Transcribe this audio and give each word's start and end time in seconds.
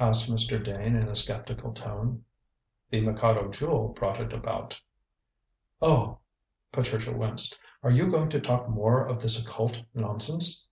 asked 0.00 0.30
Mr. 0.32 0.64
Dane 0.64 0.96
in 0.96 1.08
a 1.08 1.14
sceptical 1.14 1.74
tone. 1.74 2.24
"The 2.88 3.02
Mikado 3.02 3.50
Jewel 3.50 3.88
brought 3.88 4.18
it 4.18 4.32
about." 4.32 4.80
"Oh!" 5.82 6.20
Patricia 6.72 7.12
winced; 7.12 7.58
"are 7.82 7.90
you 7.90 8.10
going 8.10 8.30
to 8.30 8.40
talk 8.40 8.66
more 8.66 9.06
of 9.06 9.20
this 9.20 9.44
occult 9.46 9.82
nonsense?" 9.92 10.70